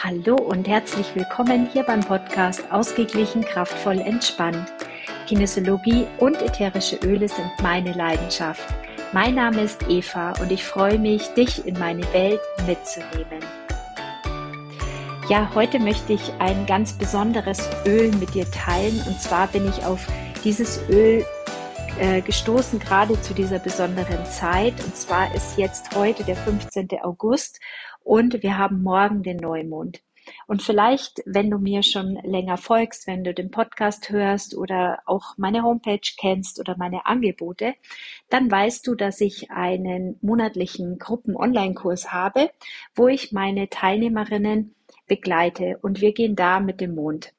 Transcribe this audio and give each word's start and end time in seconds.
Hallo 0.00 0.36
und 0.36 0.68
herzlich 0.68 1.12
willkommen 1.16 1.68
hier 1.72 1.82
beim 1.82 1.98
Podcast 1.98 2.62
Ausgeglichen, 2.70 3.42
kraftvoll, 3.42 3.98
entspannt. 3.98 4.72
Kinesiologie 5.26 6.06
und 6.18 6.40
ätherische 6.40 7.00
Öle 7.04 7.28
sind 7.28 7.50
meine 7.64 7.92
Leidenschaft. 7.94 8.62
Mein 9.12 9.34
Name 9.34 9.62
ist 9.62 9.88
Eva 9.88 10.34
und 10.40 10.52
ich 10.52 10.62
freue 10.62 11.00
mich, 11.00 11.26
dich 11.34 11.66
in 11.66 11.76
meine 11.80 12.04
Welt 12.12 12.38
mitzunehmen. 12.64 13.44
Ja, 15.28 15.50
heute 15.56 15.80
möchte 15.80 16.12
ich 16.12 16.32
ein 16.38 16.64
ganz 16.66 16.92
besonderes 16.92 17.68
Öl 17.84 18.12
mit 18.20 18.34
dir 18.34 18.48
teilen 18.52 19.02
und 19.04 19.20
zwar 19.20 19.48
bin 19.48 19.68
ich 19.68 19.84
auf 19.84 20.06
dieses 20.44 20.80
Öl 20.88 21.26
äh, 21.98 22.20
gestoßen, 22.20 22.78
gerade 22.78 23.20
zu 23.20 23.34
dieser 23.34 23.58
besonderen 23.58 24.24
Zeit. 24.26 24.74
Und 24.84 24.96
zwar 24.96 25.34
ist 25.34 25.58
jetzt 25.58 25.94
heute 25.96 26.24
der 26.24 26.36
15. 26.36 26.88
August 27.02 27.60
und 28.02 28.42
wir 28.42 28.56
haben 28.56 28.82
morgen 28.82 29.22
den 29.22 29.36
Neumond. 29.36 30.00
Und 30.46 30.62
vielleicht, 30.62 31.22
wenn 31.26 31.50
du 31.50 31.58
mir 31.58 31.82
schon 31.82 32.18
länger 32.22 32.56
folgst, 32.56 33.06
wenn 33.06 33.24
du 33.24 33.34
den 33.34 33.50
Podcast 33.50 34.10
hörst 34.10 34.56
oder 34.56 35.00
auch 35.06 35.36
meine 35.38 35.62
Homepage 35.62 36.00
kennst 36.18 36.60
oder 36.60 36.76
meine 36.76 37.06
Angebote, 37.06 37.74
dann 38.28 38.50
weißt 38.50 38.86
du, 38.86 38.94
dass 38.94 39.20
ich 39.20 39.50
einen 39.50 40.18
monatlichen 40.20 40.98
Gruppen-Online-Kurs 40.98 42.12
habe, 42.12 42.50
wo 42.94 43.08
ich 43.08 43.32
meine 43.32 43.68
Teilnehmerinnen 43.68 44.74
begleite 45.06 45.78
und 45.82 46.00
wir 46.00 46.12
gehen 46.12 46.36
da 46.36 46.60
mit 46.60 46.80
dem 46.80 46.94
Mond. 46.94 47.32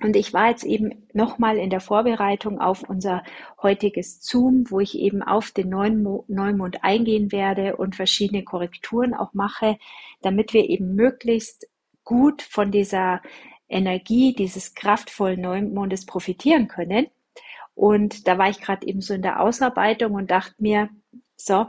Und 0.00 0.16
ich 0.16 0.32
war 0.32 0.48
jetzt 0.48 0.64
eben 0.64 1.06
nochmal 1.12 1.58
in 1.58 1.70
der 1.70 1.80
Vorbereitung 1.80 2.60
auf 2.60 2.82
unser 2.82 3.22
heutiges 3.62 4.20
Zoom, 4.22 4.70
wo 4.70 4.80
ich 4.80 4.98
eben 4.98 5.22
auf 5.22 5.50
den 5.50 5.68
Neumond 5.68 6.82
eingehen 6.82 7.30
werde 7.30 7.76
und 7.76 7.94
verschiedene 7.94 8.42
Korrekturen 8.42 9.14
auch 9.14 9.34
mache, 9.34 9.78
damit 10.22 10.54
wir 10.54 10.68
eben 10.68 10.94
möglichst 10.94 11.68
gut 12.04 12.42
von 12.42 12.72
dieser 12.72 13.20
Energie 13.68 14.34
dieses 14.34 14.74
kraftvollen 14.74 15.40
Neumondes 15.40 16.06
profitieren 16.06 16.68
können. 16.68 17.06
Und 17.74 18.26
da 18.28 18.38
war 18.38 18.50
ich 18.50 18.60
gerade 18.60 18.86
eben 18.86 19.00
so 19.00 19.14
in 19.14 19.22
der 19.22 19.40
Ausarbeitung 19.40 20.14
und 20.14 20.30
dachte 20.30 20.54
mir, 20.58 20.90
so, 21.36 21.66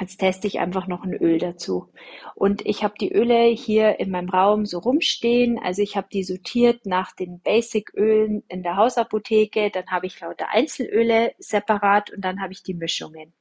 Jetzt 0.00 0.18
teste 0.18 0.46
ich 0.46 0.58
einfach 0.58 0.86
noch 0.86 1.04
ein 1.04 1.12
Öl 1.12 1.38
dazu. 1.38 1.92
Und 2.34 2.64
ich 2.66 2.82
habe 2.82 2.94
die 2.98 3.12
Öle 3.12 3.44
hier 3.48 4.00
in 4.00 4.10
meinem 4.10 4.30
Raum 4.30 4.64
so 4.64 4.78
rumstehen. 4.78 5.58
Also 5.58 5.82
ich 5.82 5.96
habe 5.96 6.08
die 6.10 6.24
sortiert 6.24 6.86
nach 6.86 7.12
den 7.12 7.40
Basic-Ölen 7.40 8.42
in 8.48 8.62
der 8.62 8.76
Hausapotheke. 8.76 9.70
Dann 9.70 9.86
habe 9.88 10.06
ich 10.06 10.18
lauter 10.20 10.48
Einzelöle 10.48 11.34
separat 11.38 12.10
und 12.10 12.22
dann 12.24 12.40
habe 12.40 12.52
ich 12.52 12.62
die 12.62 12.74
Mischungen. 12.74 13.34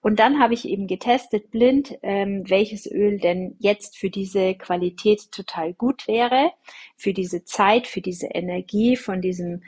Und 0.00 0.20
dann 0.20 0.38
habe 0.38 0.52
ich 0.52 0.68
eben 0.68 0.86
getestet 0.86 1.50
blind, 1.50 1.98
ähm, 2.02 2.44
welches 2.46 2.86
Öl 2.86 3.18
denn 3.18 3.56
jetzt 3.58 3.96
für 3.96 4.10
diese 4.10 4.54
Qualität 4.54 5.32
total 5.32 5.72
gut 5.72 6.06
wäre, 6.06 6.52
für 6.94 7.14
diese 7.14 7.44
Zeit, 7.44 7.86
für 7.86 8.02
diese 8.02 8.26
Energie 8.26 8.96
von 8.96 9.22
diesem 9.22 9.62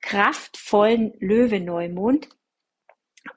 kraftvollen 0.00 1.12
Löwe-Neumond. 1.18 2.30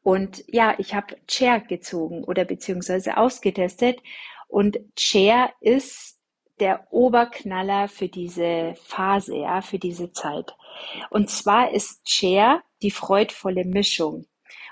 Und 0.04 0.44
ja, 0.48 0.76
ich 0.78 0.94
habe 0.94 1.16
Chair 1.28 1.60
gezogen 1.62 2.24
oder 2.24 2.46
beziehungsweise 2.46 3.18
ausgetestet. 3.18 4.00
Und 4.48 4.80
Chair 4.96 5.52
ist 5.60 6.18
der 6.60 6.88
Oberknaller 6.92 7.88
für 7.88 8.08
diese 8.08 8.74
Phase, 8.84 9.38
ja, 9.38 9.62
für 9.62 9.80
diese 9.80 10.12
Zeit. 10.12 10.56
Und 11.10 11.30
zwar 11.30 11.72
ist 11.72 12.04
Chair 12.06 12.64
die 12.82 12.92
freudvolle 12.92 13.66
Mischung. 13.66 14.26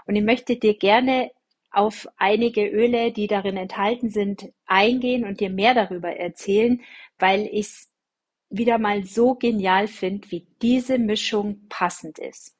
Und 0.05 0.15
ich 0.15 0.23
möchte 0.23 0.55
dir 0.55 0.77
gerne 0.77 1.31
auf 1.71 2.07
einige 2.17 2.65
Öle, 2.67 3.11
die 3.11 3.27
darin 3.27 3.57
enthalten 3.57 4.09
sind, 4.09 4.45
eingehen 4.65 5.25
und 5.25 5.41
dir 5.41 5.49
mehr 5.49 5.73
darüber 5.73 6.09
erzählen, 6.09 6.81
weil 7.19 7.47
ich 7.51 7.67
es 7.67 7.91
wieder 8.49 8.77
mal 8.77 9.03
so 9.03 9.35
genial 9.35 9.87
finde, 9.87 10.31
wie 10.31 10.47
diese 10.61 10.97
Mischung 10.97 11.67
passend 11.67 12.19
ist. 12.19 12.54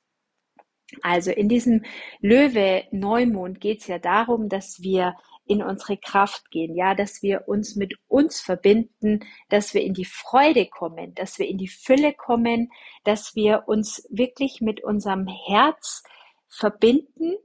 Also 1.01 1.31
in 1.31 1.49
diesem 1.49 1.83
Löwe-Neumond 2.19 3.59
geht 3.59 3.81
es 3.81 3.87
ja 3.87 3.99
darum, 3.99 4.49
dass 4.49 4.81
wir 4.81 5.15
in 5.47 5.61
unsere 5.61 5.97
Kraft 5.97 6.49
gehen, 6.49 6.75
ja, 6.75 6.95
dass 6.95 7.21
wir 7.21 7.47
uns 7.47 7.75
mit 7.75 7.95
uns 8.07 8.41
verbinden, 8.41 9.19
dass 9.49 9.73
wir 9.73 9.81
in 9.81 9.93
die 9.93 10.05
Freude 10.05 10.65
kommen, 10.65 11.13
dass 11.13 11.37
wir 11.37 11.47
in 11.47 11.57
die 11.57 11.67
Fülle 11.67 12.13
kommen, 12.13 12.71
dass 13.03 13.35
wir 13.35 13.63
uns 13.67 14.07
wirklich 14.09 14.61
mit 14.61 14.83
unserem 14.83 15.27
Herz 15.27 16.03
verbinden 16.47 17.35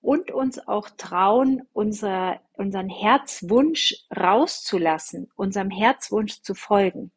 und 0.00 0.30
uns 0.30 0.66
auch 0.66 0.88
trauen, 0.96 1.62
unser, 1.72 2.40
unseren 2.52 2.88
Herzwunsch 2.88 4.06
rauszulassen, 4.14 5.30
unserem 5.36 5.70
Herzwunsch 5.70 6.40
zu 6.40 6.54
folgen. 6.54 7.12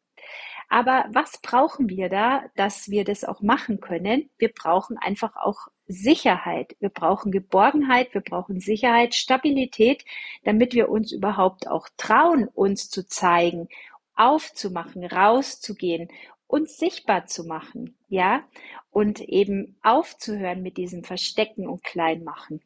Aber 0.68 1.06
was 1.12 1.40
brauchen 1.40 1.88
wir 1.88 2.08
da, 2.08 2.44
dass 2.56 2.88
wir 2.88 3.04
das 3.04 3.24
auch 3.24 3.40
machen 3.40 3.80
können? 3.80 4.30
Wir 4.38 4.52
brauchen 4.52 4.98
einfach 4.98 5.36
auch 5.36 5.68
Sicherheit. 5.86 6.76
Wir 6.80 6.88
brauchen 6.88 7.32
Geborgenheit, 7.32 8.14
wir 8.14 8.22
brauchen 8.22 8.60
Sicherheit, 8.60 9.14
Stabilität, 9.14 10.04
damit 10.44 10.74
wir 10.74 10.88
uns 10.88 11.12
überhaupt 11.12 11.68
auch 11.68 11.88
trauen, 11.96 12.48
uns 12.48 12.88
zu 12.88 13.06
zeigen, 13.06 13.68
aufzumachen, 14.14 15.04
rauszugehen, 15.04 16.08
uns 16.46 16.76
sichtbar 16.76 17.26
zu 17.26 17.44
machen, 17.44 17.96
ja, 18.08 18.44
und 18.90 19.20
eben 19.20 19.76
aufzuhören 19.82 20.62
mit 20.62 20.76
diesem 20.76 21.04
Verstecken 21.04 21.68
und 21.68 21.82
Kleinmachen. 21.82 22.60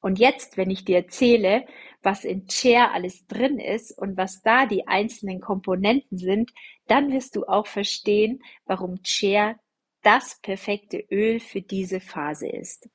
Und 0.00 0.18
jetzt, 0.18 0.56
wenn 0.56 0.70
ich 0.70 0.84
dir 0.84 0.96
erzähle, 0.96 1.66
was 2.02 2.24
in 2.24 2.46
Chair 2.46 2.92
alles 2.92 3.26
drin 3.26 3.58
ist 3.58 3.96
und 3.96 4.16
was 4.16 4.42
da 4.42 4.66
die 4.66 4.86
einzelnen 4.86 5.40
Komponenten 5.40 6.18
sind, 6.18 6.52
dann 6.86 7.12
wirst 7.12 7.36
du 7.36 7.44
auch 7.44 7.66
verstehen, 7.66 8.42
warum 8.66 9.02
Chair 9.02 9.58
das 10.04 10.38
perfekte 10.40 11.04
Öl 11.10 11.40
für 11.40 11.62
diese 11.62 12.00
Phase 12.00 12.48
ist. 12.48 12.88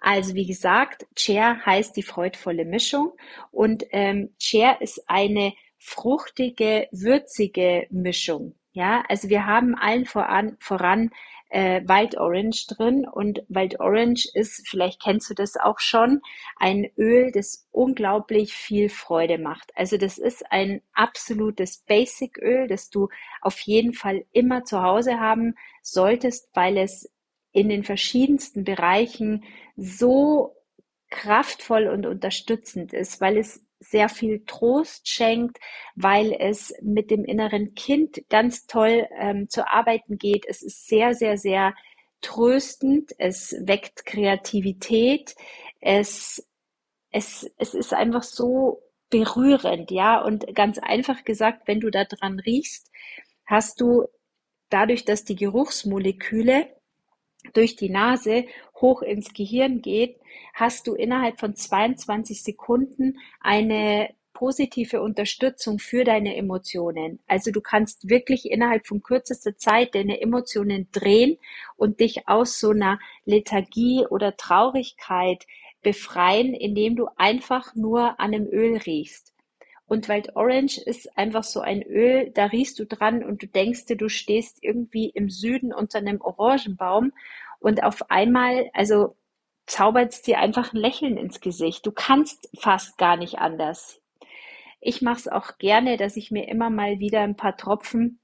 Also 0.00 0.34
wie 0.34 0.46
gesagt, 0.46 1.06
Chair 1.14 1.64
heißt 1.64 1.96
die 1.96 2.02
freudvolle 2.02 2.64
Mischung 2.64 3.12
und 3.50 3.84
ähm, 3.90 4.34
Chair 4.38 4.80
ist 4.80 5.02
eine 5.08 5.52
fruchtige, 5.78 6.88
würzige 6.90 7.86
Mischung. 7.90 8.54
Ja, 8.72 9.02
also 9.08 9.28
wir 9.28 9.46
haben 9.46 9.74
allen 9.74 10.06
voran, 10.06 10.56
voran 10.60 11.10
äh, 11.50 11.82
Wild 11.82 12.16
Orange 12.16 12.66
drin 12.68 13.04
und 13.04 13.42
Wild 13.48 13.80
Orange 13.80 14.28
ist, 14.34 14.68
vielleicht 14.68 15.02
kennst 15.02 15.28
du 15.28 15.34
das 15.34 15.56
auch 15.56 15.80
schon, 15.80 16.20
ein 16.56 16.88
Öl, 16.96 17.32
das 17.32 17.66
unglaublich 17.72 18.54
viel 18.54 18.88
Freude 18.88 19.38
macht. 19.38 19.72
Also 19.74 19.96
das 19.96 20.18
ist 20.18 20.44
ein 20.52 20.82
absolutes 20.92 21.78
Basic-Öl, 21.88 22.68
das 22.68 22.90
du 22.90 23.08
auf 23.40 23.58
jeden 23.60 23.92
Fall 23.92 24.24
immer 24.30 24.64
zu 24.64 24.82
Hause 24.82 25.18
haben 25.18 25.54
solltest, 25.82 26.48
weil 26.54 26.78
es 26.78 27.10
in 27.52 27.68
den 27.68 27.82
verschiedensten 27.82 28.62
Bereichen 28.62 29.42
so 29.76 30.54
kraftvoll 31.10 31.88
und 31.88 32.06
unterstützend 32.06 32.92
ist, 32.92 33.20
weil 33.20 33.36
es 33.38 33.64
sehr 33.80 34.08
viel 34.08 34.44
Trost 34.46 35.08
schenkt, 35.08 35.58
weil 35.96 36.36
es 36.38 36.74
mit 36.82 37.10
dem 37.10 37.24
inneren 37.24 37.74
Kind 37.74 38.22
ganz 38.28 38.66
toll 38.66 39.08
ähm, 39.18 39.48
zu 39.48 39.66
arbeiten 39.66 40.18
geht. 40.18 40.44
Es 40.46 40.62
ist 40.62 40.86
sehr, 40.86 41.14
sehr, 41.14 41.38
sehr 41.38 41.74
tröstend. 42.20 43.12
Es 43.18 43.56
weckt 43.64 44.04
Kreativität. 44.04 45.34
Es, 45.80 46.46
es, 47.10 47.50
es 47.56 47.74
ist 47.74 47.94
einfach 47.94 48.22
so 48.22 48.82
berührend, 49.08 49.90
ja. 49.90 50.22
Und 50.22 50.54
ganz 50.54 50.78
einfach 50.78 51.24
gesagt, 51.24 51.66
wenn 51.66 51.80
du 51.80 51.90
da 51.90 52.04
dran 52.04 52.38
riechst, 52.38 52.90
hast 53.46 53.80
du 53.80 54.06
dadurch, 54.68 55.04
dass 55.04 55.24
die 55.24 55.36
Geruchsmoleküle 55.36 56.68
durch 57.54 57.76
die 57.76 57.90
Nase 57.90 58.44
hoch 58.80 59.02
ins 59.02 59.32
Gehirn 59.32 59.82
geht, 59.82 60.18
hast 60.54 60.86
du 60.86 60.94
innerhalb 60.94 61.38
von 61.38 61.54
22 61.54 62.42
Sekunden 62.42 63.18
eine 63.40 64.10
positive 64.32 65.02
Unterstützung 65.02 65.78
für 65.78 66.02
deine 66.02 66.34
Emotionen. 66.34 67.20
Also 67.26 67.50
du 67.50 67.60
kannst 67.60 68.08
wirklich 68.08 68.50
innerhalb 68.50 68.86
von 68.86 69.02
kürzester 69.02 69.56
Zeit 69.58 69.94
deine 69.94 70.20
Emotionen 70.22 70.88
drehen 70.92 71.36
und 71.76 72.00
dich 72.00 72.26
aus 72.26 72.58
so 72.58 72.70
einer 72.70 72.98
Lethargie 73.26 74.06
oder 74.08 74.38
Traurigkeit 74.38 75.46
befreien, 75.82 76.54
indem 76.54 76.96
du 76.96 77.08
einfach 77.16 77.74
nur 77.74 78.18
an 78.18 78.34
einem 78.34 78.46
Öl 78.46 78.78
riechst. 78.78 79.29
Und 79.90 80.08
Wild 80.08 80.36
Orange 80.36 80.80
ist 80.80 81.18
einfach 81.18 81.42
so 81.42 81.58
ein 81.58 81.82
Öl, 81.82 82.30
da 82.30 82.44
riechst 82.44 82.78
du 82.78 82.86
dran 82.86 83.24
und 83.24 83.42
du 83.42 83.48
denkst 83.48 83.86
dir, 83.86 83.96
du 83.96 84.08
stehst 84.08 84.62
irgendwie 84.62 85.08
im 85.08 85.28
Süden 85.28 85.72
unter 85.72 85.98
einem 85.98 86.20
Orangenbaum 86.20 87.12
und 87.58 87.82
auf 87.82 88.08
einmal, 88.08 88.70
also 88.72 89.16
zaubert 89.66 90.12
es 90.12 90.22
dir 90.22 90.38
einfach 90.38 90.72
ein 90.72 90.76
Lächeln 90.76 91.16
ins 91.16 91.40
Gesicht. 91.40 91.84
Du 91.84 91.90
kannst 91.90 92.48
fast 92.56 92.98
gar 92.98 93.16
nicht 93.16 93.40
anders. 93.40 94.00
Ich 94.80 95.02
mache 95.02 95.18
es 95.18 95.28
auch 95.28 95.58
gerne, 95.58 95.96
dass 95.96 96.16
ich 96.16 96.30
mir 96.30 96.46
immer 96.46 96.70
mal 96.70 97.00
wieder 97.00 97.22
ein 97.22 97.34
paar 97.34 97.56
Tropfen 97.56 98.20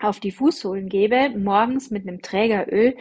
auf 0.00 0.18
die 0.18 0.32
Fußsohlen 0.32 0.88
gebe, 0.88 1.30
morgens 1.38 1.92
mit 1.92 2.02
einem 2.02 2.20
Trägeröl, 2.20 2.96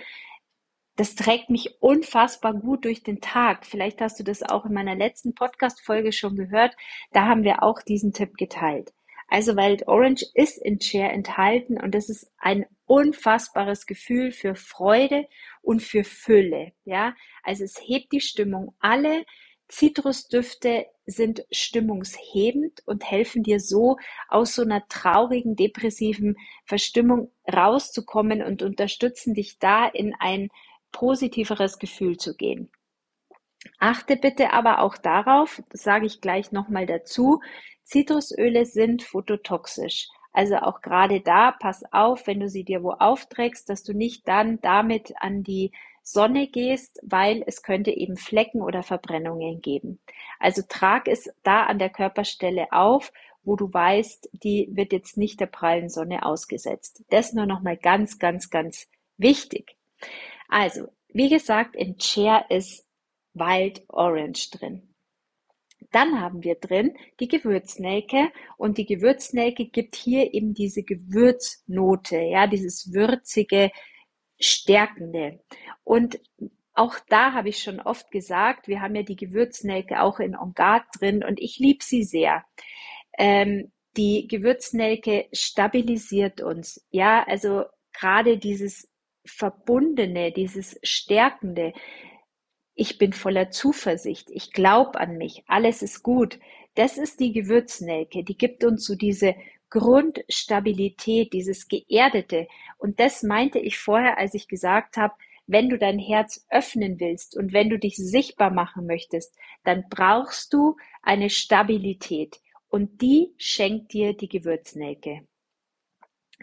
das 0.95 1.15
trägt 1.15 1.49
mich 1.49 1.81
unfassbar 1.81 2.53
gut 2.53 2.85
durch 2.85 3.03
den 3.03 3.19
Tag. 3.19 3.65
Vielleicht 3.65 4.01
hast 4.01 4.19
du 4.19 4.23
das 4.23 4.43
auch 4.43 4.65
in 4.65 4.73
meiner 4.73 4.95
letzten 4.95 5.33
Podcast-Folge 5.33 6.11
schon 6.11 6.35
gehört. 6.35 6.75
Da 7.11 7.25
haben 7.25 7.43
wir 7.43 7.63
auch 7.63 7.81
diesen 7.81 8.13
Tipp 8.13 8.37
geteilt. 8.37 8.93
Also 9.27 9.55
Wild 9.55 9.87
Orange 9.87 10.25
ist 10.35 10.57
in 10.57 10.79
Chair 10.79 11.11
enthalten 11.11 11.81
und 11.81 11.95
das 11.95 12.09
ist 12.09 12.31
ein 12.37 12.65
unfassbares 12.85 13.87
Gefühl 13.87 14.31
für 14.31 14.55
Freude 14.55 15.27
und 15.61 15.81
für 15.81 16.03
Fülle. 16.03 16.73
Ja, 16.85 17.15
also 17.43 17.63
es 17.63 17.75
hebt 17.83 18.11
die 18.11 18.21
Stimmung. 18.21 18.75
Alle 18.79 19.25
Zitrusdüfte 19.67 20.85
sind 21.07 21.43
stimmungshebend 21.51 22.81
und 22.85 23.09
helfen 23.09 23.41
dir 23.41 23.59
so 23.59 23.97
aus 24.27 24.55
so 24.55 24.61
einer 24.61 24.87
traurigen, 24.87 25.55
depressiven 25.55 26.37
Verstimmung 26.65 27.31
rauszukommen 27.51 28.43
und 28.43 28.61
unterstützen 28.61 29.33
dich 29.33 29.57
da 29.57 29.87
in 29.87 30.13
ein 30.19 30.49
positiveres 30.95 31.77
Gefühl 31.77 32.15
zu 32.17 32.35
gehen. 32.35 32.71
Achte 33.79 34.15
bitte 34.15 34.53
aber 34.53 34.79
auch 34.79 34.97
darauf, 34.97 35.61
das 35.69 35.83
sage 35.83 36.05
ich 36.05 36.21
gleich 36.21 36.53
nochmal 36.53 36.85
dazu, 36.85 37.41
Zitrusöle 37.83 38.65
sind 38.65 39.03
phototoxisch. 39.03 40.07
Also 40.31 40.55
auch 40.57 40.81
gerade 40.81 41.19
da, 41.19 41.51
pass 41.51 41.83
auf, 41.91 42.27
wenn 42.27 42.39
du 42.39 42.47
sie 42.49 42.63
dir 42.63 42.81
wo 42.81 42.91
aufträgst, 42.91 43.69
dass 43.69 43.83
du 43.83 43.93
nicht 43.93 44.27
dann 44.27 44.59
damit 44.61 45.13
an 45.19 45.43
die 45.43 45.71
Sonne 46.01 46.47
gehst, 46.47 46.99
weil 47.03 47.43
es 47.45 47.61
könnte 47.61 47.91
eben 47.91 48.15
Flecken 48.15 48.61
oder 48.61 48.81
Verbrennungen 48.81 49.61
geben. 49.61 49.99
Also 50.39 50.61
trag 50.67 51.07
es 51.07 51.29
da 51.43 51.63
an 51.63 51.79
der 51.79 51.89
Körperstelle 51.89 52.71
auf, 52.71 53.11
wo 53.43 53.55
du 53.55 53.71
weißt, 53.71 54.29
die 54.31 54.69
wird 54.71 54.93
jetzt 54.93 55.17
nicht 55.17 55.39
der 55.39 55.47
prallen 55.47 55.89
Sonne 55.89 56.25
ausgesetzt. 56.25 57.03
Das 57.09 57.33
nur 57.33 57.45
noch 57.45 57.61
mal 57.61 57.77
ganz, 57.77 58.17
ganz, 58.17 58.49
ganz 58.49 58.87
wichtig. 59.17 59.75
Also, 60.47 60.87
wie 61.09 61.29
gesagt, 61.29 61.75
in 61.75 61.97
Chair 61.97 62.45
ist 62.49 62.85
Wild 63.33 63.83
Orange 63.89 64.49
drin. 64.51 64.93
Dann 65.91 66.19
haben 66.19 66.43
wir 66.43 66.55
drin 66.55 66.97
die 67.19 67.27
Gewürznelke 67.27 68.31
und 68.57 68.77
die 68.77 68.85
Gewürznelke 68.85 69.65
gibt 69.67 69.95
hier 69.95 70.33
eben 70.33 70.53
diese 70.53 70.83
Gewürznote, 70.83 72.17
ja, 72.17 72.47
dieses 72.47 72.93
würzige, 72.93 73.71
stärkende. 74.39 75.39
Und 75.83 76.19
auch 76.73 76.95
da 77.07 77.33
habe 77.33 77.49
ich 77.49 77.63
schon 77.63 77.79
oft 77.79 78.11
gesagt, 78.11 78.67
wir 78.67 78.81
haben 78.81 78.95
ja 78.95 79.03
die 79.03 79.15
Gewürznelke 79.15 80.01
auch 80.01 80.19
in 80.19 80.33
En 80.33 80.53
Garde 80.53 80.85
drin 80.97 81.23
und 81.23 81.39
ich 81.39 81.57
liebe 81.59 81.83
sie 81.83 82.03
sehr. 82.03 82.43
Ähm, 83.17 83.71
die 83.95 84.27
Gewürznelke 84.27 85.27
stabilisiert 85.31 86.41
uns. 86.41 86.85
Ja, 86.91 87.23
also 87.25 87.63
gerade 87.93 88.37
dieses 88.37 88.91
Verbundene, 89.25 90.31
dieses 90.31 90.79
Stärkende, 90.83 91.73
ich 92.75 92.97
bin 92.97 93.13
voller 93.13 93.51
Zuversicht, 93.51 94.29
ich 94.31 94.51
glaube 94.51 94.99
an 94.99 95.17
mich, 95.17 95.43
alles 95.47 95.81
ist 95.81 96.03
gut. 96.03 96.39
Das 96.75 96.97
ist 96.97 97.21
die 97.21 97.31
Gewürznelke, 97.31 98.23
die 98.23 98.37
gibt 98.37 98.65
uns 98.65 98.85
so 98.85 98.95
diese 98.95 99.35
Grundstabilität, 99.69 101.33
dieses 101.33 101.67
Geerdete. 101.67 102.47
Und 102.77 102.99
das 102.99 103.23
meinte 103.23 103.59
ich 103.59 103.77
vorher, 103.77 104.17
als 104.17 104.33
ich 104.33 104.47
gesagt 104.47 104.97
habe, 104.97 105.13
wenn 105.47 105.69
du 105.69 105.77
dein 105.77 105.99
Herz 105.99 106.45
öffnen 106.49 106.99
willst 106.99 107.37
und 107.37 107.53
wenn 107.53 107.69
du 107.69 107.77
dich 107.77 107.95
sichtbar 107.97 108.51
machen 108.51 108.87
möchtest, 108.87 109.35
dann 109.63 109.85
brauchst 109.89 110.53
du 110.53 110.75
eine 111.01 111.29
Stabilität. 111.29 112.41
Und 112.67 113.01
die 113.01 113.33
schenkt 113.37 113.93
dir 113.93 114.13
die 114.13 114.27
Gewürznelke. 114.27 115.27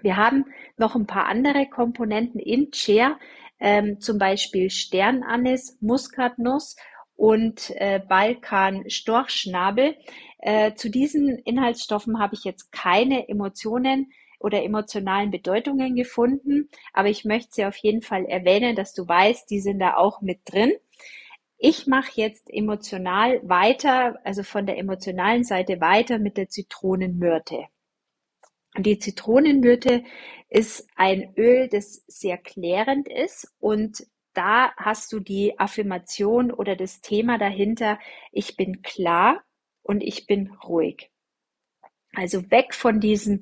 Wir 0.03 0.17
haben 0.17 0.47
noch 0.77 0.95
ein 0.95 1.07
paar 1.07 1.27
andere 1.27 1.67
Komponenten 1.67 2.41
in 2.41 2.71
Chair, 2.73 3.19
ähm, 3.61 4.01
zum 4.01 4.19
Beispiel 4.19 4.71
Sternanis, 4.71 5.79
Muskatnuss 5.81 6.77
und 7.17 7.71
äh, 7.77 8.01
Balkan-Storchschnabel. 8.07 9.97
Äh, 10.39 10.75
zu 10.75 10.91
diesen 10.91 11.39
Inhaltsstoffen 11.39 12.19
habe 12.19 12.35
ich 12.35 12.45
jetzt 12.45 12.73
keine 12.73 13.29
Emotionen 13.29 14.13
oder 14.41 14.65
emotionalen 14.65 15.31
Bedeutungen 15.31 15.95
gefunden, 15.95 16.69
aber 16.93 17.09
ich 17.09 17.25
möchte 17.25 17.53
sie 17.53 17.65
auf 17.65 17.77
jeden 17.77 18.03
Fall 18.03 18.25
erwähnen, 18.25 18.75
dass 18.75 18.93
du 18.93 19.07
weißt, 19.07 19.49
die 19.51 19.61
sind 19.61 19.79
da 19.79 19.95
auch 19.97 20.21
mit 20.21 20.41
drin. 20.45 20.73
Ich 21.59 21.87
mache 21.87 22.11
jetzt 22.17 22.51
emotional 22.51 23.41
weiter, 23.45 24.19
also 24.25 24.43
von 24.43 24.67
der 24.67 24.79
emotionalen 24.79 25.45
Seite 25.45 25.81
weiter 25.81 26.19
mit 26.19 26.37
der 26.37 26.49
Zitronenmyrte. 26.49 27.67
Die 28.79 28.99
Zitronenmyrte 28.99 30.03
ist 30.49 30.89
ein 30.97 31.35
Öl, 31.37 31.69
das 31.69 32.05
sehr 32.07 32.39
klärend 32.39 33.09
ist 33.09 33.53
und 33.59 34.07
da 34.35 34.73
hast 34.77 35.13
du 35.13 35.21
die 35.21 35.59
Affirmation 35.59 36.51
oder 36.51 36.75
das 36.75 37.01
Thema 37.03 37.39
dahinter, 37.39 37.99
ich 38.31 38.57
bin 38.57 38.83
klar 38.83 39.43
und 39.83 40.03
ich 40.03 40.27
bin 40.27 40.53
ruhig. 40.65 41.11
Also 42.15 42.51
weg 42.51 42.75
von 42.75 43.01
diesem 43.01 43.41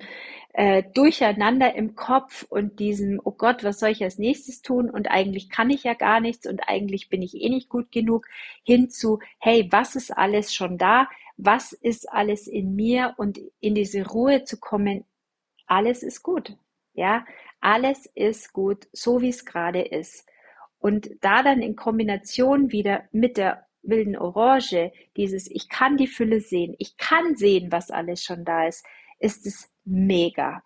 äh, 0.53 0.85
Durcheinander 0.95 1.75
im 1.75 1.95
Kopf 1.97 2.45
und 2.49 2.79
diesem, 2.79 3.21
oh 3.23 3.33
Gott, 3.33 3.65
was 3.65 3.81
soll 3.81 3.91
ich 3.91 4.03
als 4.03 4.19
nächstes 4.19 4.63
tun? 4.63 4.91
Und 4.91 5.11
eigentlich 5.11 5.49
kann 5.49 5.71
ich 5.71 5.85
ja 5.85 5.95
gar 5.95 6.21
nichts 6.21 6.47
und 6.47 6.69
eigentlich 6.69 7.09
bin 7.09 7.23
ich 7.23 7.35
eh 7.35 7.49
nicht 7.49 7.69
gut 7.69 7.91
genug, 7.91 8.27
hin 8.63 8.89
zu, 8.91 9.19
hey, 9.39 9.69
was 9.71 9.97
ist 9.97 10.17
alles 10.17 10.55
schon 10.55 10.79
da? 10.79 11.09
Was 11.37 11.73
ist 11.73 12.11
alles 12.13 12.47
in 12.47 12.75
mir? 12.75 13.15
Und 13.17 13.41
in 13.61 13.75
diese 13.75 14.07
Ruhe 14.07 14.45
zu 14.45 14.59
kommen, 14.59 15.05
alles 15.71 16.03
ist 16.03 16.23
gut. 16.23 16.57
Ja, 16.93 17.25
alles 17.61 18.07
ist 18.15 18.53
gut, 18.53 18.89
so 18.93 19.21
wie 19.23 19.29
es 19.29 19.45
gerade 19.45 19.81
ist. 19.81 20.29
Und 20.79 21.11
da 21.21 21.43
dann 21.43 21.63
in 21.63 21.77
Kombination 21.77 22.73
wieder 22.73 23.05
mit 23.13 23.37
der 23.37 23.67
wilden 23.83 24.17
Orange, 24.17 24.93
dieses 25.17 25.51
ich 25.51 25.69
kann 25.69 25.97
die 25.97 26.09
Fülle 26.09 26.41
sehen, 26.41 26.75
ich 26.79 26.97
kann 26.97 27.37
sehen, 27.37 27.71
was 27.71 27.91
alles 27.91 28.25
schon 28.25 28.45
da 28.45 28.67
ist, 28.67 28.85
ist 29.19 29.47
es 29.47 29.71
mega. 29.85 30.63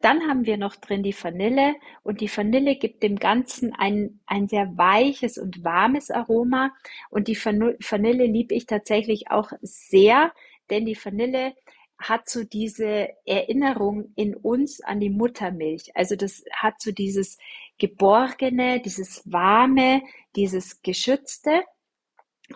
Dann 0.00 0.26
haben 0.28 0.46
wir 0.46 0.56
noch 0.56 0.76
drin 0.76 1.02
die 1.02 1.14
Vanille 1.14 1.74
und 2.02 2.20
die 2.20 2.34
Vanille 2.34 2.76
gibt 2.76 3.02
dem 3.02 3.16
Ganzen 3.16 3.74
ein, 3.74 4.20
ein 4.24 4.48
sehr 4.48 4.78
weiches 4.78 5.36
und 5.36 5.62
warmes 5.64 6.10
Aroma 6.10 6.72
und 7.10 7.28
die 7.28 7.36
Vanille 7.36 8.26
liebe 8.26 8.54
ich 8.54 8.66
tatsächlich 8.66 9.30
auch 9.30 9.52
sehr, 9.60 10.32
denn 10.70 10.86
die 10.86 10.96
Vanille 10.96 11.54
hat 12.00 12.28
so 12.28 12.44
diese 12.44 13.10
Erinnerung 13.26 14.12
in 14.16 14.34
uns 14.34 14.80
an 14.80 15.00
die 15.00 15.10
Muttermilch. 15.10 15.94
Also 15.94 16.16
das 16.16 16.42
hat 16.52 16.80
so 16.80 16.92
dieses 16.92 17.38
Geborgene, 17.78 18.80
dieses 18.80 19.22
Warme, 19.30 20.02
dieses 20.34 20.82
Geschützte. 20.82 21.62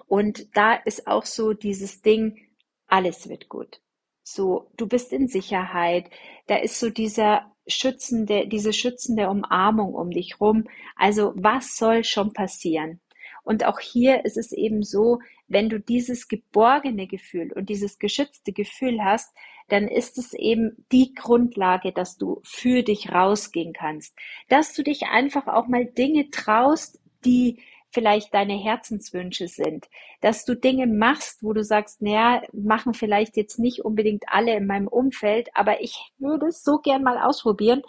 Und 0.07 0.57
da 0.57 0.75
ist 0.75 1.07
auch 1.07 1.25
so 1.25 1.53
dieses 1.53 2.03
Ding, 2.03 2.41
alles 2.87 3.29
wird 3.29 3.49
gut. 3.49 3.81
So, 4.23 4.71
du 4.77 4.87
bist 4.87 5.13
in 5.13 5.29
Sicherheit. 5.29 6.11
Da 6.47 6.57
ist 6.57 6.81
so 6.81 6.89
dieser 6.89 7.53
schützende, 7.67 8.49
diese 8.49 8.73
schützende 8.73 9.29
Umarmung 9.29 9.95
um 9.95 10.11
dich 10.11 10.41
rum. 10.41 10.65
Also, 10.97 11.33
was 11.37 11.77
soll 11.77 12.05
schon 12.05 12.33
passieren? 12.33 13.01
Und 13.45 13.65
auch 13.67 13.79
hier 13.79 14.25
ist 14.25 14.37
es 14.37 14.53
eben 14.53 14.83
so, 14.83 15.21
wenn 15.47 15.69
du 15.69 15.79
dieses 15.79 16.29
geborgene 16.29 17.07
Gefühl 17.07 17.53
und 17.53 17.69
dieses 17.69 17.99
geschützte 17.99 18.53
Gefühl 18.53 19.05
hast, 19.05 19.35
dann 19.69 19.87
ist 19.87 20.19
es 20.19 20.33
eben 20.35 20.85
die 20.91 21.15
Grundlage, 21.15 21.93
dass 21.93 22.17
du 22.17 22.41
für 22.43 22.83
dich 22.83 23.13
rausgehen 23.13 23.73
kannst. 23.73 24.17
Dass 24.49 24.75
du 24.75 24.83
dich 24.83 25.05
einfach 25.05 25.47
auch 25.47 25.69
mal 25.69 25.85
Dinge 25.87 26.31
traust, 26.31 27.01
die 27.25 27.63
vielleicht 27.91 28.35
deine 28.35 28.55
Herzenswünsche 28.55 29.47
sind, 29.47 29.89
dass 30.21 30.45
du 30.45 30.57
Dinge 30.57 30.87
machst, 30.87 31.43
wo 31.43 31.53
du 31.53 31.63
sagst, 31.63 32.03
naja, 32.03 32.43
machen 32.53 32.93
vielleicht 32.93 33.37
jetzt 33.37 33.59
nicht 33.59 33.85
unbedingt 33.85 34.25
alle 34.27 34.57
in 34.57 34.67
meinem 34.67 34.89
Umfeld, 34.89 35.49
aber 35.55 35.81
ich 35.81 35.97
würde 36.19 36.47
es 36.47 36.65
so 36.65 36.79
gern 36.79 37.05
mal 37.05 37.19
ausprobieren. 37.19 37.83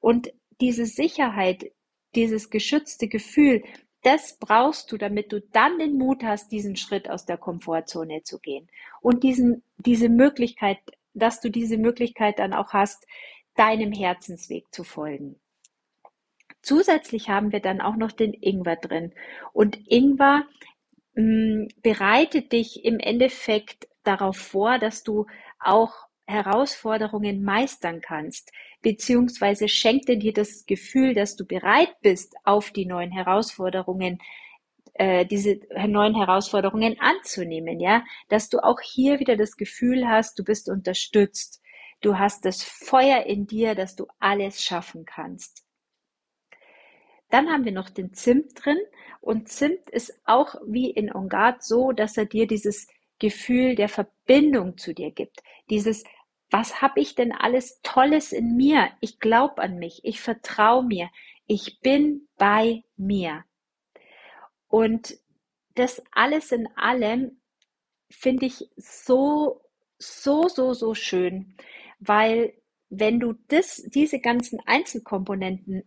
Und 0.00 0.32
diese 0.60 0.86
Sicherheit, 0.86 1.72
dieses 2.14 2.50
geschützte 2.50 3.08
Gefühl, 3.08 3.64
das 4.02 4.38
brauchst 4.38 4.92
du, 4.92 4.96
damit 4.96 5.32
du 5.32 5.40
dann 5.40 5.78
den 5.78 5.98
Mut 5.98 6.22
hast, 6.22 6.52
diesen 6.52 6.76
Schritt 6.76 7.10
aus 7.10 7.26
der 7.26 7.36
Komfortzone 7.36 8.22
zu 8.22 8.38
gehen. 8.38 8.68
Und 9.00 9.22
diesen, 9.22 9.62
diese 9.76 10.08
Möglichkeit, 10.08 10.78
dass 11.14 11.40
du 11.40 11.50
diese 11.50 11.78
Möglichkeit 11.78 12.38
dann 12.38 12.52
auch 12.52 12.72
hast, 12.72 13.06
deinem 13.56 13.92
Herzensweg 13.92 14.72
zu 14.72 14.84
folgen. 14.84 15.36
Zusätzlich 16.62 17.28
haben 17.28 17.52
wir 17.52 17.60
dann 17.60 17.80
auch 17.80 17.96
noch 17.96 18.12
den 18.12 18.34
Ingwer 18.34 18.76
drin. 18.76 19.12
Und 19.52 19.78
Ingwer 19.90 20.44
mh, 21.14 21.22
mm, 21.22 21.68
bereitet 21.82 22.52
dich 22.52 22.84
im 22.84 23.00
Endeffekt 23.00 23.88
darauf 24.04 24.36
vor, 24.36 24.78
dass 24.78 25.02
du 25.02 25.26
auch 25.58 25.94
Herausforderungen 26.26 27.42
meistern 27.42 28.00
kannst, 28.00 28.52
beziehungsweise 28.82 29.68
schenkt 29.68 30.08
dir 30.08 30.32
das 30.32 30.66
Gefühl, 30.66 31.14
dass 31.14 31.36
du 31.36 31.44
bereit 31.44 31.94
bist, 32.00 32.34
auf 32.44 32.70
die 32.70 32.86
neuen 32.86 33.10
Herausforderungen 33.10 34.18
äh, 34.94 35.26
diese 35.26 35.60
neuen 35.86 36.14
Herausforderungen 36.14 36.96
anzunehmen, 37.00 37.80
ja, 37.80 38.04
dass 38.28 38.48
du 38.48 38.58
auch 38.58 38.80
hier 38.80 39.20
wieder 39.20 39.36
das 39.36 39.56
Gefühl 39.56 40.08
hast, 40.08 40.38
du 40.38 40.44
bist 40.44 40.68
unterstützt, 40.68 41.62
du 42.00 42.18
hast 42.18 42.44
das 42.44 42.62
Feuer 42.62 43.24
in 43.24 43.46
dir, 43.46 43.74
dass 43.74 43.94
du 43.94 44.06
alles 44.18 44.62
schaffen 44.62 45.04
kannst. 45.04 45.64
Dann 47.30 47.48
haben 47.48 47.64
wir 47.64 47.72
noch 47.72 47.90
den 47.90 48.12
Zimt 48.14 48.52
drin. 48.54 48.78
Und 49.20 49.48
Zimt 49.48 49.90
ist 49.90 50.18
auch 50.24 50.54
wie 50.66 50.90
in 50.90 51.12
Ongard 51.12 51.62
so, 51.62 51.92
dass 51.92 52.16
er 52.16 52.24
dir 52.24 52.46
dieses 52.46 52.88
Gefühl 53.18 53.74
der 53.74 53.88
Verbindung 53.88 54.78
zu 54.78 54.94
dir 54.94 55.10
gibt, 55.10 55.42
dieses 55.70 56.04
was 56.50 56.80
habe 56.80 57.00
ich 57.00 57.14
denn 57.14 57.32
alles 57.32 57.80
Tolles 57.82 58.32
in 58.32 58.56
mir? 58.56 58.90
Ich 59.00 59.20
glaube 59.20 59.60
an 59.62 59.78
mich, 59.78 60.00
ich 60.04 60.20
vertraue 60.20 60.84
mir, 60.84 61.10
ich 61.46 61.80
bin 61.80 62.28
bei 62.36 62.84
mir. 62.96 63.44
Und 64.68 65.18
das 65.74 66.02
alles 66.12 66.52
in 66.52 66.68
allem 66.76 67.40
finde 68.10 68.46
ich 68.46 68.70
so, 68.76 69.62
so, 69.98 70.48
so, 70.48 70.72
so 70.74 70.94
schön, 70.94 71.56
weil 71.98 72.54
wenn 72.90 73.20
du 73.20 73.34
das, 73.48 73.82
diese 73.86 74.18
ganzen 74.18 74.60
Einzelkomponenten 74.60 75.84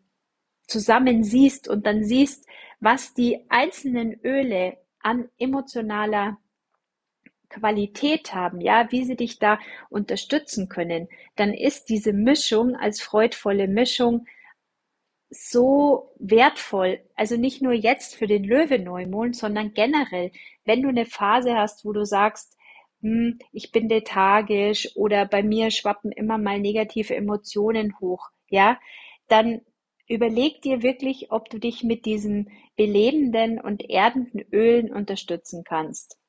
zusammen 0.68 1.24
siehst 1.24 1.68
und 1.68 1.86
dann 1.86 2.04
siehst, 2.04 2.46
was 2.80 3.14
die 3.14 3.46
einzelnen 3.50 4.20
Öle 4.24 4.78
an 5.00 5.30
emotionaler 5.38 6.38
Qualität 7.52 8.34
haben, 8.34 8.62
ja, 8.62 8.92
wie 8.92 9.04
sie 9.06 9.16
dich 9.16 9.40
da 9.40 9.60
unterstützen 9.90 10.70
können, 10.70 11.08
dann 11.36 11.54
ist 11.54 11.90
diese 11.90 12.14
Mischung 12.14 12.76
als 12.76 13.02
freudvolle 13.02 13.68
Mischung 13.68 14.26
so 15.30 16.12
wertvoll. 16.20 17.00
Also 17.16 17.38
nicht 17.38 17.62
nur 17.62 17.74
jetzt 17.74 18.16
für 18.16 18.28
den 18.28 18.44
Löwe-Neumond, 18.44 19.36
sondern 19.36 19.74
generell, 19.74 20.32
wenn 20.66 20.82
du 20.82 20.90
eine 20.90 21.06
Phase 21.06 21.56
hast, 21.56 21.86
wo 21.86 21.94
du 21.94 22.06
sagst, 22.06 22.58
hm, 23.02 23.40
ich 23.52 23.72
bin 23.72 23.90
lethargisch 23.90 24.96
oder 24.96 25.26
bei 25.26 25.44
mir 25.44 25.72
schwappen 25.72 26.12
immer 26.12 26.38
mal 26.38 26.60
negative 26.60 27.16
Emotionen 27.16 28.00
hoch, 28.00 28.30
ja, 28.50 28.80
dann 29.28 29.62
überleg 30.08 30.62
dir 30.62 30.84
wirklich, 30.84 31.32
ob 31.32 31.50
du 31.50 31.58
dich 31.58 31.84
mit 31.84 32.06
diesen 32.06 32.52
belebenden 32.76 33.60
und 33.60 33.90
erdenden 33.90 34.42
Ölen 34.52 34.92
unterstützen 34.94 35.64
kannst. 35.64 36.21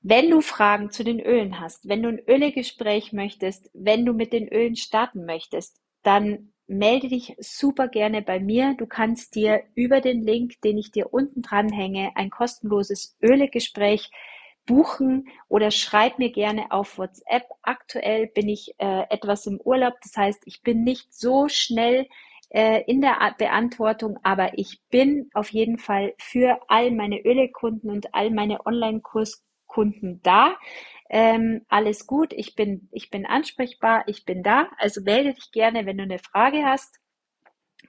Wenn 0.00 0.30
du 0.30 0.40
Fragen 0.40 0.90
zu 0.90 1.02
den 1.02 1.20
Ölen 1.20 1.60
hast, 1.60 1.88
wenn 1.88 2.02
du 2.02 2.08
ein 2.08 2.22
Ölegespräch 2.26 3.12
möchtest, 3.12 3.70
wenn 3.74 4.06
du 4.06 4.12
mit 4.12 4.32
den 4.32 4.48
Ölen 4.48 4.76
starten 4.76 5.24
möchtest, 5.24 5.80
dann 6.02 6.52
melde 6.68 7.08
dich 7.08 7.34
super 7.40 7.88
gerne 7.88 8.22
bei 8.22 8.38
mir. 8.38 8.74
Du 8.78 8.86
kannst 8.86 9.34
dir 9.34 9.64
über 9.74 10.00
den 10.00 10.22
Link, 10.22 10.60
den 10.62 10.78
ich 10.78 10.92
dir 10.92 11.12
unten 11.12 11.42
dran 11.42 11.72
hänge, 11.72 12.12
ein 12.14 12.30
kostenloses 12.30 13.16
Ölegespräch 13.22 14.10
buchen 14.66 15.28
oder 15.48 15.70
schreib 15.70 16.18
mir 16.18 16.30
gerne 16.30 16.70
auf 16.70 16.98
WhatsApp. 16.98 17.44
Aktuell 17.62 18.28
bin 18.28 18.48
ich 18.48 18.74
äh, 18.78 19.04
etwas 19.08 19.46
im 19.46 19.60
Urlaub, 19.60 19.94
das 20.02 20.16
heißt, 20.16 20.42
ich 20.44 20.62
bin 20.62 20.84
nicht 20.84 21.12
so 21.12 21.48
schnell 21.48 22.06
äh, 22.50 22.82
in 22.86 23.00
der 23.00 23.34
Beantwortung, 23.38 24.18
aber 24.22 24.56
ich 24.58 24.80
bin 24.90 25.30
auf 25.32 25.50
jeden 25.50 25.78
Fall 25.78 26.14
für 26.18 26.60
all 26.68 26.90
meine 26.90 27.20
Ölekunden 27.24 27.90
und 27.90 28.14
all 28.14 28.30
meine 28.30 28.60
Online-Kurskunden 29.68 30.20
da. 30.22 30.56
Ähm, 31.10 31.62
alles 31.68 32.06
gut, 32.06 32.32
ich 32.32 32.54
bin, 32.54 32.88
ich 32.92 33.10
bin 33.10 33.24
ansprechbar, 33.26 34.04
ich 34.06 34.24
bin 34.24 34.42
da. 34.42 34.68
Also 34.78 35.00
melde 35.02 35.34
dich 35.34 35.50
gerne, 35.52 35.86
wenn 35.86 35.98
du 35.98 36.04
eine 36.04 36.18
Frage 36.18 36.64
hast. 36.64 36.98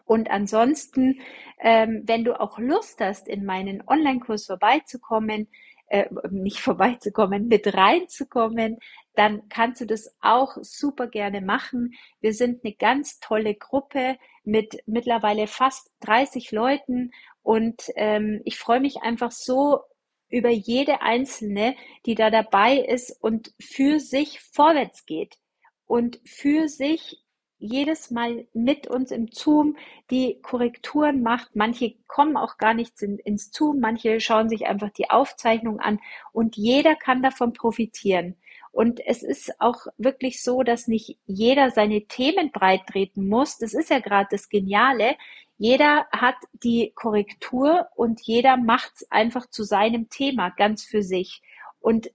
Und 0.05 0.29
ansonsten, 0.31 1.21
ähm, 1.59 2.03
wenn 2.05 2.23
du 2.23 2.39
auch 2.39 2.59
Lust 2.59 3.01
hast, 3.01 3.27
in 3.27 3.45
meinen 3.45 3.83
Online-Kurs 3.85 4.45
vorbeizukommen, 4.45 5.49
äh, 5.87 6.05
nicht 6.29 6.59
vorbeizukommen, 6.61 7.47
mit 7.47 7.73
reinzukommen, 7.73 8.77
dann 9.15 9.49
kannst 9.49 9.81
du 9.81 9.85
das 9.85 10.15
auch 10.21 10.55
super 10.61 11.07
gerne 11.07 11.41
machen. 11.41 11.93
Wir 12.21 12.33
sind 12.33 12.63
eine 12.63 12.73
ganz 12.73 13.19
tolle 13.19 13.53
Gruppe 13.55 14.17
mit 14.45 14.77
mittlerweile 14.85 15.47
fast 15.47 15.91
30 16.01 16.51
Leuten 16.51 17.11
und 17.43 17.83
ähm, 17.95 18.41
ich 18.45 18.57
freue 18.57 18.79
mich 18.79 19.01
einfach 19.01 19.31
so 19.31 19.81
über 20.29 20.49
jede 20.49 21.01
einzelne, 21.01 21.75
die 22.05 22.15
da 22.15 22.29
dabei 22.29 22.77
ist 22.77 23.11
und 23.21 23.53
für 23.59 23.99
sich 23.99 24.39
vorwärts 24.39 25.05
geht 25.05 25.37
und 25.85 26.19
für 26.23 26.67
sich 26.67 27.21
jedes 27.59 28.09
Mal 28.09 28.47
mit 28.53 28.87
uns 28.87 29.11
im 29.11 29.27
Zoom 29.31 29.75
die 30.09 30.39
Korrekturen 30.41 31.21
macht. 31.21 31.55
Manche 31.55 31.95
kommen 32.07 32.37
auch 32.37 32.57
gar 32.57 32.73
nicht 32.73 33.01
in, 33.01 33.19
ins 33.19 33.51
Zoom, 33.51 33.79
manche 33.81 34.21
schauen 34.21 34.47
sich 34.49 34.65
einfach 34.65 34.89
die 34.91 35.09
Aufzeichnung 35.09 35.79
an 35.79 35.99
und 36.31 36.55
jeder 36.55 36.95
kann 36.95 37.21
davon 37.21 37.51
profitieren. 37.51 38.35
Und 38.71 39.01
es 39.05 39.23
ist 39.23 39.59
auch 39.59 39.87
wirklich 39.97 40.41
so, 40.41 40.63
dass 40.63 40.87
nicht 40.87 41.17
jeder 41.25 41.71
seine 41.71 42.05
Themen 42.05 42.51
breit 42.51 42.87
treten 42.87 43.27
muss. 43.27 43.57
Das 43.57 43.73
ist 43.73 43.89
ja 43.89 43.99
gerade 43.99 44.29
das 44.31 44.47
Geniale. 44.47 45.17
Jeder 45.59 46.07
hat 46.13 46.37
die 46.53 46.93
Korrektur 46.95 47.89
und 47.95 48.21
jeder 48.21 48.55
macht 48.55 48.93
es 48.95 49.11
einfach 49.11 49.45
zu 49.49 49.63
seinem 49.63 50.09
Thema 50.09 50.51
ganz 50.51 50.85
für 50.85 51.03
sich. 51.03 51.41
Und 51.81 52.09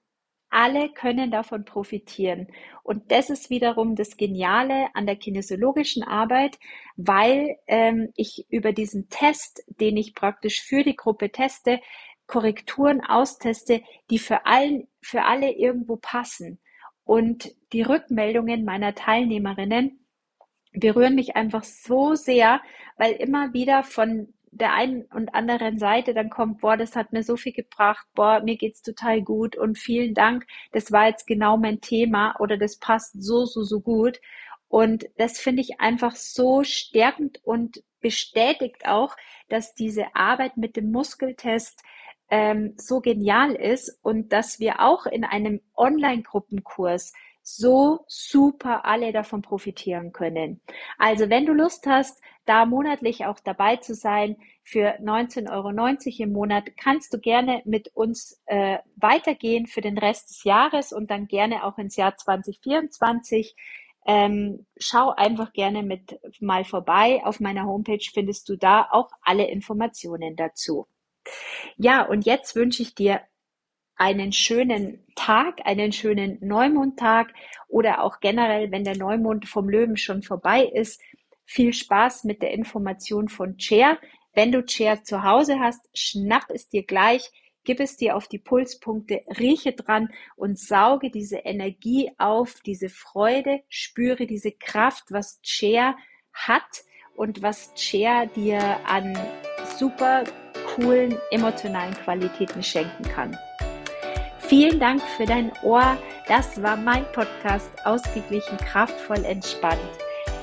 alle 0.49 0.89
können 0.89 1.31
davon 1.31 1.67
profitieren. 1.67 2.49
Und 2.83 3.13
das 3.13 3.29
ist 3.29 3.51
wiederum 3.51 3.97
das 3.97 4.17
Geniale 4.17 4.87
an 4.95 5.05
der 5.05 5.17
kinesiologischen 5.17 6.03
Arbeit, 6.03 6.59
weil 6.97 7.59
ähm, 7.67 8.13
ich 8.17 8.47
über 8.49 8.73
diesen 8.73 9.11
Test, 9.11 9.63
den 9.67 9.99
ich 9.99 10.15
praktisch 10.15 10.63
für 10.63 10.83
die 10.83 10.97
Gruppe 10.97 11.31
teste, 11.31 11.81
Korrekturen 12.27 13.03
austeste, 13.03 13.83
die 14.09 14.19
für, 14.19 14.47
allen, 14.47 14.89
für 15.03 15.25
alle 15.25 15.53
irgendwo 15.53 15.97
passen. 15.97 16.61
Und 17.05 17.51
die 17.75 17.83
Rückmeldungen 17.83 18.65
meiner 18.65 18.95
Teilnehmerinnen 18.95 20.07
berühren 20.73 21.15
mich 21.15 21.37
einfach 21.37 21.65
so 21.65 22.15
sehr, 22.15 22.61
weil 22.97 23.13
immer 23.13 23.53
wieder 23.53 23.83
von 23.83 24.33
der 24.51 24.73
einen 24.73 25.03
und 25.07 25.35
anderen 25.35 25.79
Seite 25.79 26.15
dann 26.15 26.31
kommt, 26.31 26.61
boah, 26.61 26.77
das 26.77 26.95
hat 26.95 27.13
mir 27.13 27.23
so 27.23 27.37
viel 27.37 27.53
gebracht, 27.53 28.07
boah, 28.15 28.41
mir 28.41 28.57
geht's 28.57 28.83
total 28.83 29.21
gut 29.23 29.57
und 29.57 29.79
vielen 29.79 30.15
Dank, 30.15 30.47
das 30.73 30.93
war 30.93 31.09
jetzt 31.09 31.27
genau 31.27 31.57
mein 31.57 31.81
Thema 31.81 32.37
oder 32.39 32.57
das 32.57 32.79
passt 32.79 33.21
so, 33.21 33.47
so, 33.47 33.63
so 33.63 33.81
gut. 33.81 34.21
Und 34.69 35.07
das 35.19 35.39
finde 35.39 35.63
ich 35.63 35.81
einfach 35.81 36.17
so 36.17 36.65
stärkend 36.65 37.41
und 37.45 37.83
bestätigt 38.01 38.87
auch, 38.87 39.17
dass 39.49 39.75
diese 39.75 40.15
Arbeit 40.15 40.57
mit 40.57 40.77
dem 40.77 40.91
Muskeltest 40.91 41.81
ähm, 42.29 42.75
so 42.77 43.01
genial 43.01 43.55
ist 43.55 43.99
und 44.03 44.33
dass 44.33 44.59
wir 44.59 44.81
auch 44.81 45.07
in 45.07 45.25
einem 45.25 45.61
Online-Gruppenkurs 45.77 47.13
so 47.43 48.05
super 48.09 48.85
alle 48.87 49.13
davon 49.13 49.43
profitieren 49.43 50.13
können. 50.13 50.61
Also 50.99 51.29
wenn 51.29 51.47
du 51.47 51.53
Lust 51.53 51.87
hast, 51.87 52.21
da 52.47 52.67
monatlich 52.67 53.27
auch 53.27 53.41
dabei 53.41 53.77
zu 53.77 53.95
sein, 53.95 54.37
für 54.63 54.99
19,90 55.01 55.53
Euro 55.53 56.23
im 56.23 56.33
Monat, 56.33 56.77
kannst 56.77 57.13
du 57.13 57.19
gerne 57.19 57.61
mit 57.67 57.89
uns 57.95 58.43
äh, 58.47 58.79
weitergehen 58.97 59.67
für 59.67 59.83
den 59.83 59.99
Rest 59.99 60.31
des 60.31 60.45
Jahres 60.45 60.93
und 60.93 61.11
dann 61.11 61.29
gerne 61.29 61.65
auch 61.65 61.77
ins 61.77 61.97
Jahr 61.97 62.17
2024. 62.17 63.55
Ähm, 64.07 64.67
schau 64.79 65.11
einfach 65.11 65.53
gerne 65.53 65.83
mit 65.83 66.19
mal 66.41 66.65
vorbei. 66.65 67.21
Auf 67.25 67.41
meiner 67.41 67.67
Homepage 67.67 68.05
findest 68.13 68.49
du 68.49 68.57
da 68.57 68.89
auch 68.91 69.11
alle 69.23 69.49
Informationen 69.49 70.37
dazu. 70.37 70.87
Ja, 71.77 72.03
und 72.03 72.25
jetzt 72.27 72.55
wünsche 72.55 72.83
ich 72.83 72.95
dir 72.95 73.21
einen 73.97 74.33
schönen 74.33 75.05
Tag, 75.15 75.61
einen 75.65 75.93
schönen 75.93 76.39
Neumondtag 76.41 77.33
oder 77.69 78.03
auch 78.03 78.21
generell, 78.21 78.71
wenn 78.71 78.85
der 78.85 78.97
Neumond 78.97 79.49
vom 79.49 79.69
Löwen 79.69 79.97
schon 79.97 80.23
vorbei 80.23 80.65
ist, 80.65 81.01
viel 81.45 81.73
Spaß 81.73 82.25
mit 82.25 82.43
der 82.43 82.53
Information 82.53 83.29
von 83.29 83.57
Chair. 83.57 83.99
Wenn 84.35 84.53
du 84.53 84.65
Chair 84.65 85.05
zu 85.05 85.23
Hause 85.23 85.61
hast, 85.61 85.89
schnapp 85.95 86.47
es 86.51 86.69
dir 86.69 86.85
gleich, 86.85 87.31
gib 87.65 87.81
es 87.81 87.97
dir 87.97 88.17
auf 88.17 88.29
die 88.29 88.39
Pulspunkte, 88.39 89.23
rieche 89.39 89.73
dran 89.73 90.09
und 90.37 90.59
sauge 90.59 91.11
diese 91.11 91.39
Energie 91.39 92.11
auf, 92.19 92.61
diese 92.61 92.89
Freude, 92.89 93.61
spüre 93.69 94.27
diese 94.27 94.53
Kraft, 94.53 95.05
was 95.11 95.41
Chair 95.43 95.97
hat 96.33 96.85
und 97.17 97.43
was 97.43 97.75
Chair 97.75 98.27
dir 98.27 98.61
an 98.87 99.19
super 99.79 100.25
coolen 100.75 101.17
emotionalen 101.31 101.95
Qualitäten 101.95 102.63
schenken 102.63 103.05
kann. 103.05 103.37
Vielen 104.39 104.79
Dank 104.79 105.01
für 105.17 105.25
dein 105.25 105.53
Ohr. 105.63 105.97
Das 106.29 106.63
war 106.63 106.77
mein 106.77 107.05
Podcast 107.13 107.71
Ausgeglichen, 107.85 108.57
kraftvoll, 108.59 109.25
entspannt. 109.25 109.81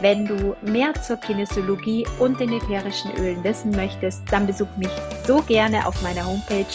Wenn 0.02 0.26
du 0.26 0.56
mehr 0.64 0.94
zur 0.96 1.18
Kinesiologie 1.18 2.08
und 2.18 2.40
den 2.40 2.54
ätherischen 2.54 3.12
Ölen 3.18 3.44
wissen 3.44 3.70
möchtest, 3.72 4.24
dann 4.32 4.48
besuch 4.48 4.76
mich 4.78 4.90
so 5.28 5.44
gerne 5.44 5.86
auf 5.86 6.02
meiner 6.02 6.26
Homepage 6.26 6.66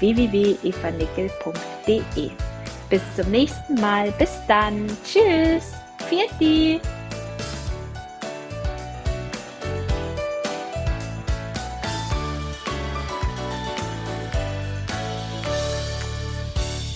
www.evanickel.de. 0.00 2.30
Bis 2.90 3.00
zum 3.16 3.30
nächsten 3.30 3.80
Mal. 3.80 4.12
Bis 4.18 4.38
dann. 4.46 4.86
Tschüss. 5.02 5.72
Viert 6.10 6.38